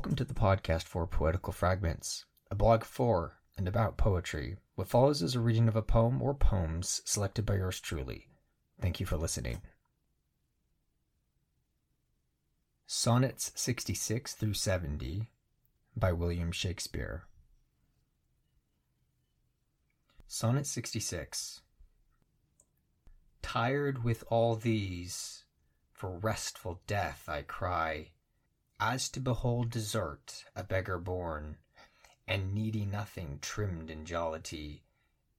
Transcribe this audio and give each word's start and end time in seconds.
Welcome 0.00 0.16
to 0.16 0.24
the 0.24 0.32
podcast 0.32 0.84
for 0.84 1.06
Poetical 1.06 1.52
Fragments, 1.52 2.24
a 2.50 2.54
blog 2.54 2.84
for 2.84 3.36
and 3.58 3.68
about 3.68 3.98
poetry. 3.98 4.56
What 4.74 4.88
follows 4.88 5.20
is 5.20 5.34
a 5.34 5.40
reading 5.40 5.68
of 5.68 5.76
a 5.76 5.82
poem 5.82 6.22
or 6.22 6.32
poems 6.32 7.02
selected 7.04 7.44
by 7.44 7.56
yours 7.56 7.78
truly. 7.78 8.28
Thank 8.80 8.98
you 8.98 9.04
for 9.04 9.18
listening. 9.18 9.60
Sonnets 12.86 13.52
66 13.56 14.32
through 14.32 14.54
70 14.54 15.28
by 15.94 16.12
William 16.12 16.50
Shakespeare. 16.50 17.24
Sonnet 20.26 20.66
66 20.66 21.60
Tired 23.42 24.02
with 24.02 24.24
all 24.28 24.56
these, 24.56 25.44
for 25.92 26.18
restful 26.18 26.80
death 26.86 27.28
I 27.28 27.42
cry, 27.42 28.12
as 28.80 29.10
to 29.10 29.20
behold 29.20 29.70
desert, 29.70 30.46
a 30.56 30.64
beggar 30.64 30.98
born, 30.98 31.58
and 32.26 32.54
needy 32.54 32.86
nothing 32.86 33.38
trimmed 33.42 33.90
in 33.90 34.06
jollity, 34.06 34.82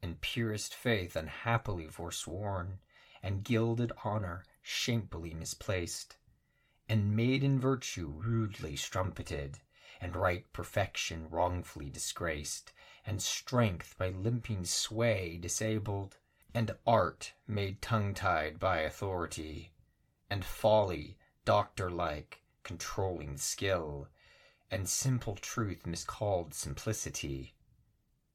and 0.00 0.22
purest 0.22 0.74
faith 0.74 1.14
unhappily 1.14 1.86
forsworn, 1.86 2.78
and 3.22 3.44
gilded 3.44 3.92
honor 4.04 4.42
shamefully 4.62 5.34
misplaced, 5.34 6.16
and 6.88 7.14
maiden 7.14 7.60
virtue 7.60 8.08
rudely 8.08 8.74
strumpeted, 8.74 9.56
and 10.00 10.16
right 10.16 10.50
perfection 10.54 11.28
wrongfully 11.28 11.90
disgraced, 11.90 12.72
and 13.04 13.20
strength 13.20 13.96
by 13.98 14.08
limping 14.08 14.64
sway 14.64 15.36
disabled, 15.36 16.16
and 16.54 16.74
art 16.86 17.34
made 17.46 17.82
tongue-tied 17.82 18.58
by 18.58 18.78
authority, 18.78 19.72
and 20.30 20.42
folly, 20.42 21.18
doctor-like, 21.44 22.42
controlling 22.66 23.36
skill, 23.36 24.08
and 24.72 24.88
simple 24.88 25.36
truth 25.36 25.86
miscalled 25.86 26.52
simplicity, 26.52 27.54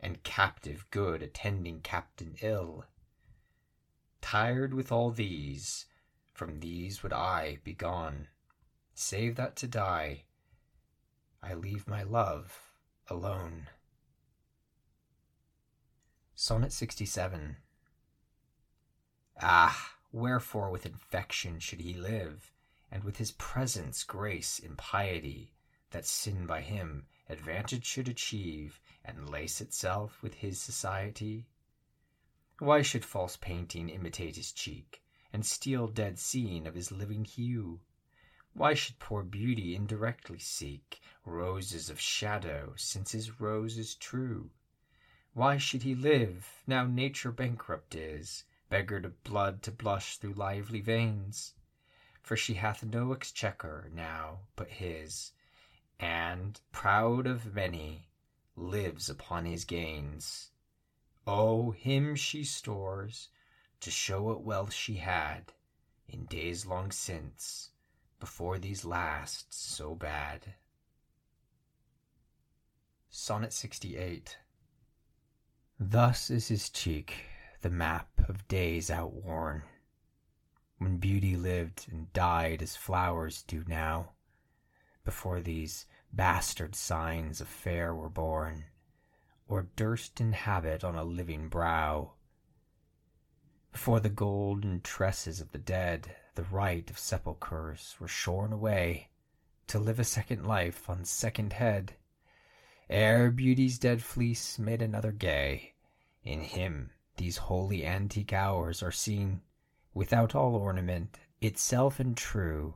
and 0.00 0.24
captive 0.24 0.84
good 0.90 1.22
attending 1.22 1.80
captain 1.80 2.34
ill. 2.42 2.84
Tired 4.20 4.74
with 4.74 4.90
all 4.90 5.12
these, 5.12 5.86
from 6.34 6.58
these 6.58 7.04
would 7.04 7.12
I 7.12 7.60
be 7.62 7.72
gone, 7.72 8.26
save 8.94 9.36
that 9.36 9.54
to 9.56 9.68
die 9.68 10.24
I 11.40 11.54
leave 11.54 11.86
my 11.86 12.02
love 12.02 12.72
alone. 13.08 13.68
Sonnet 16.34 16.72
67 16.72 17.58
Ah, 19.40 19.94
wherefore 20.10 20.72
with 20.72 20.84
infection 20.84 21.60
should 21.60 21.80
he 21.80 21.94
live, 21.94 22.50
and 22.90 23.02
with 23.02 23.16
his 23.16 23.32
presence 23.32 24.04
grace 24.04 24.58
impiety, 24.58 25.52
that 25.90 26.06
sin 26.06 26.46
by 26.46 26.60
him 26.60 27.06
advantage 27.28 27.84
should 27.84 28.08
achieve, 28.08 28.80
and 29.04 29.28
lace 29.28 29.60
itself 29.60 30.22
with 30.22 30.34
his 30.34 30.60
society? 30.60 31.46
Why 32.58 32.82
should 32.82 33.04
false 33.04 33.36
painting 33.36 33.88
imitate 33.88 34.36
his 34.36 34.52
cheek, 34.52 35.02
and 35.32 35.44
steal 35.44 35.88
dead 35.88 36.18
scene 36.18 36.66
of 36.66 36.74
his 36.74 36.92
living 36.92 37.24
hue? 37.24 37.80
Why 38.52 38.72
should 38.74 38.98
poor 38.98 39.22
beauty 39.22 39.74
indirectly 39.74 40.38
seek 40.38 41.00
roses 41.24 41.90
of 41.90 42.00
shadow, 42.00 42.72
since 42.76 43.12
his 43.12 43.40
rose 43.40 43.76
is 43.76 43.94
true? 43.94 44.50
Why 45.34 45.58
should 45.58 45.82
he 45.82 45.94
live, 45.94 46.62
now 46.66 46.86
nature 46.86 47.32
bankrupt 47.32 47.94
is, 47.94 48.44
beggared 48.70 49.04
of 49.04 49.22
blood 49.24 49.62
to 49.64 49.72
blush 49.72 50.16
through 50.16 50.32
lively 50.32 50.80
veins? 50.80 51.52
For 52.26 52.36
she 52.36 52.54
hath 52.54 52.82
no 52.82 53.12
exchequer 53.12 53.88
now 53.94 54.40
but 54.56 54.68
his, 54.68 55.30
and, 56.00 56.60
proud 56.72 57.24
of 57.24 57.54
many, 57.54 58.08
lives 58.56 59.08
upon 59.08 59.44
his 59.44 59.64
gains. 59.64 60.50
Oh, 61.24 61.70
him 61.70 62.16
she 62.16 62.42
stores, 62.42 63.28
to 63.78 63.92
show 63.92 64.22
what 64.24 64.42
wealth 64.42 64.72
she 64.72 64.96
had, 64.96 65.52
in 66.08 66.24
days 66.24 66.66
long 66.66 66.90
since, 66.90 67.70
before 68.18 68.58
these 68.58 68.84
last 68.84 69.54
so 69.54 69.94
bad. 69.94 70.54
Sonnet 73.08 73.52
68 73.52 74.36
Thus 75.78 76.28
is 76.30 76.48
his 76.48 76.70
cheek, 76.70 77.26
the 77.60 77.70
map 77.70 78.08
of 78.28 78.48
days 78.48 78.90
outworn, 78.90 79.62
when 80.78 80.98
beauty 80.98 81.36
lived 81.36 81.86
and 81.90 82.12
died 82.12 82.62
as 82.62 82.76
flowers 82.76 83.42
do 83.42 83.64
now, 83.66 84.12
before 85.04 85.40
these 85.40 85.86
bastard 86.12 86.74
signs 86.74 87.40
of 87.40 87.48
fair 87.48 87.94
were 87.94 88.08
born, 88.08 88.64
or 89.48 89.68
durst 89.76 90.20
inhabit 90.20 90.82
on 90.84 90.94
a 90.94 91.04
living 91.04 91.48
brow. 91.48 92.12
Before 93.72 94.00
the 94.00 94.08
golden 94.08 94.80
tresses 94.80 95.40
of 95.40 95.52
the 95.52 95.58
dead, 95.58 96.16
the 96.34 96.44
right 96.44 96.88
of 96.90 96.98
sepulchres 96.98 97.96
were 98.00 98.08
shorn 98.08 98.52
away, 98.52 99.10
to 99.68 99.78
live 99.78 99.98
a 99.98 100.04
second 100.04 100.46
life 100.46 100.88
on 100.88 101.04
second 101.04 101.54
head, 101.54 101.94
ere 102.88 103.30
beauty's 103.30 103.78
dead 103.78 104.02
fleece 104.02 104.58
made 104.58 104.80
another 104.80 105.12
gay. 105.12 105.74
In 106.22 106.40
him 106.40 106.90
these 107.16 107.36
holy 107.36 107.84
antique 107.84 108.32
hours 108.32 108.82
are 108.82 108.92
seen, 108.92 109.40
without 109.96 110.34
all 110.34 110.54
ornament, 110.54 111.18
itself 111.40 111.98
and 111.98 112.18
true, 112.18 112.74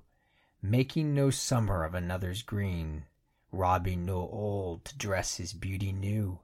making 0.62 1.12
no 1.12 1.28
summer 1.28 1.84
of 1.84 1.94
another's 1.94 2.40
green, 2.40 3.04
robbing 3.52 4.06
no 4.06 4.16
old 4.16 4.82
to 4.86 4.96
dress 4.96 5.36
his 5.36 5.52
beauty 5.52 5.92
new. 5.92 6.38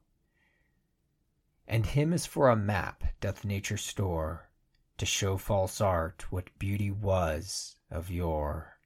And 1.66 1.86
him 1.86 2.12
as 2.12 2.26
for 2.26 2.50
a 2.50 2.56
map 2.56 3.04
doth 3.22 3.42
nature 3.42 3.78
store, 3.78 4.50
to 4.98 5.06
show 5.06 5.38
false 5.38 5.80
art 5.80 6.30
what 6.30 6.58
beauty 6.58 6.90
was 6.90 7.76
of 7.90 8.10
yore. 8.10 8.76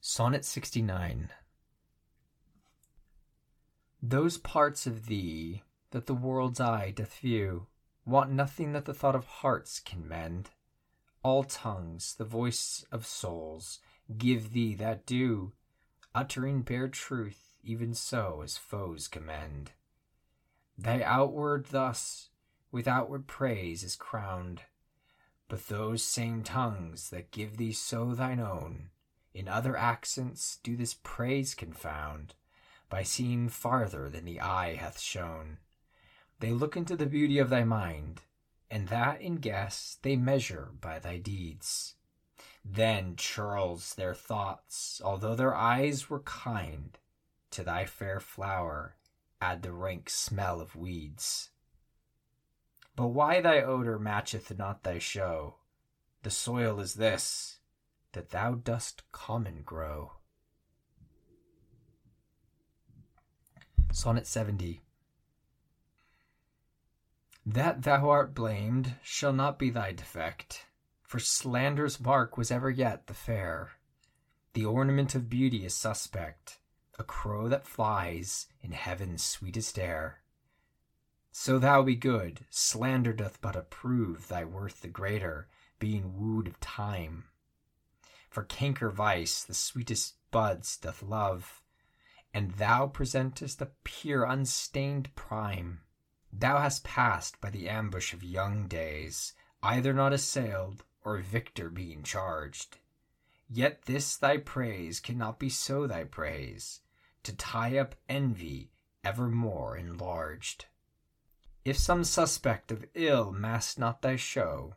Sonnet 0.00 0.44
69 0.44 1.30
Those 4.02 4.38
parts 4.38 4.88
of 4.88 5.06
thee 5.06 5.62
that 5.92 6.06
the 6.06 6.14
world's 6.14 6.58
eye 6.58 6.90
doth 6.90 7.16
view 7.18 7.68
want 8.06 8.30
nothing 8.30 8.72
that 8.72 8.84
the 8.84 8.94
thought 8.94 9.16
of 9.16 9.26
hearts 9.26 9.80
can 9.80 10.08
mend. 10.08 10.50
All 11.22 11.42
tongues, 11.42 12.14
the 12.14 12.24
voice 12.24 12.86
of 12.92 13.04
souls, 13.04 13.80
give 14.16 14.52
thee 14.52 14.74
that 14.76 15.04
due, 15.04 15.52
uttering 16.14 16.62
bare 16.62 16.88
truth, 16.88 17.56
even 17.64 17.92
so 17.92 18.42
as 18.44 18.56
foes 18.56 19.08
commend. 19.08 19.72
Thy 20.78 21.02
outward 21.02 21.66
thus 21.66 22.30
with 22.70 22.86
outward 22.86 23.26
praise 23.26 23.82
is 23.82 23.96
crowned, 23.96 24.62
but 25.48 25.66
those 25.66 26.02
same 26.04 26.42
tongues 26.42 27.10
that 27.10 27.30
give 27.30 27.56
thee 27.56 27.72
so 27.72 28.14
thine 28.14 28.40
own, 28.40 28.90
in 29.34 29.48
other 29.48 29.76
accents 29.76 30.58
do 30.62 30.76
this 30.76 30.94
praise 31.02 31.54
confound, 31.54 32.34
by 32.88 33.02
seeing 33.02 33.48
farther 33.48 34.08
than 34.08 34.24
the 34.24 34.40
eye 34.40 34.74
hath 34.74 35.00
shown. 35.00 35.58
They 36.38 36.52
look 36.52 36.76
into 36.76 36.96
the 36.96 37.06
beauty 37.06 37.38
of 37.38 37.48
thy 37.48 37.64
mind, 37.64 38.22
and 38.70 38.88
that 38.88 39.20
in 39.20 39.36
guess 39.36 39.98
they 40.02 40.16
measure 40.16 40.70
by 40.80 40.98
thy 40.98 41.18
deeds. 41.18 41.94
Then 42.64 43.16
churls 43.16 43.94
their 43.94 44.14
thoughts, 44.14 45.00
although 45.02 45.34
their 45.34 45.54
eyes 45.54 46.10
were 46.10 46.20
kind, 46.20 46.98
to 47.52 47.62
thy 47.62 47.86
fair 47.86 48.20
flower 48.20 48.96
add 49.40 49.62
the 49.62 49.72
rank 49.72 50.10
smell 50.10 50.60
of 50.60 50.76
weeds. 50.76 51.50
But 52.96 53.08
why 53.08 53.40
thy 53.40 53.62
odor 53.62 53.98
matcheth 53.98 54.56
not 54.58 54.82
thy 54.82 54.98
show? 54.98 55.56
The 56.22 56.30
soil 56.30 56.80
is 56.80 56.94
this, 56.94 57.60
that 58.12 58.30
thou 58.30 58.54
dost 58.54 59.02
common 59.12 59.62
grow. 59.62 60.12
Sonnet 63.92 64.26
70 64.26 64.82
That 67.48 67.82
thou 67.82 68.10
art 68.10 68.34
blamed 68.34 68.96
shall 69.04 69.32
not 69.32 69.56
be 69.56 69.70
thy 69.70 69.92
defect, 69.92 70.66
for 71.04 71.20
slander's 71.20 72.00
mark 72.00 72.36
was 72.36 72.50
ever 72.50 72.68
yet 72.68 73.06
the 73.06 73.14
fair. 73.14 73.70
The 74.54 74.64
ornament 74.64 75.14
of 75.14 75.30
beauty 75.30 75.64
is 75.64 75.72
suspect, 75.72 76.58
a 76.98 77.04
crow 77.04 77.48
that 77.48 77.64
flies 77.64 78.48
in 78.60 78.72
heaven's 78.72 79.22
sweetest 79.22 79.78
air. 79.78 80.22
So 81.30 81.60
thou 81.60 81.84
be 81.84 81.94
good, 81.94 82.46
slander 82.50 83.12
doth 83.12 83.40
but 83.40 83.54
approve 83.54 84.26
thy 84.26 84.44
worth 84.44 84.80
the 84.80 84.88
greater, 84.88 85.46
being 85.78 86.18
wooed 86.18 86.48
of 86.48 86.58
time. 86.58 87.26
For 88.28 88.42
canker 88.42 88.90
vice 88.90 89.44
the 89.44 89.54
sweetest 89.54 90.16
buds 90.32 90.76
doth 90.76 91.00
love, 91.00 91.62
and 92.34 92.50
thou 92.54 92.88
presentest 92.88 93.62
a 93.62 93.70
pure 93.84 94.24
unstained 94.24 95.14
prime. 95.14 95.82
Thou 96.38 96.58
hast 96.58 96.84
passed 96.84 97.40
by 97.40 97.48
the 97.48 97.66
ambush 97.66 98.12
of 98.12 98.22
young 98.22 98.68
days, 98.68 99.32
either 99.62 99.94
not 99.94 100.12
assailed, 100.12 100.84
or 101.02 101.16
victor 101.16 101.70
being 101.70 102.02
charged. 102.02 102.76
Yet 103.48 103.86
this 103.86 104.18
thy 104.18 104.36
praise 104.36 105.00
cannot 105.00 105.38
be 105.38 105.48
so 105.48 105.86
thy 105.86 106.04
praise, 106.04 106.80
to 107.22 107.34
tie 107.34 107.78
up 107.78 107.94
envy 108.06 108.70
evermore 109.02 109.78
enlarged. 109.78 110.66
If 111.64 111.78
some 111.78 112.04
suspect 112.04 112.70
of 112.70 112.84
ill 112.92 113.32
mask 113.32 113.78
not 113.78 114.02
thy 114.02 114.16
show, 114.16 114.74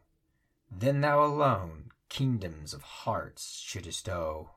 then 0.72 1.02
thou 1.02 1.26
alone 1.26 1.92
kingdoms 2.08 2.74
of 2.74 2.84
hearts 2.84 3.60
shouldst 3.60 4.08
owe. 4.08 4.52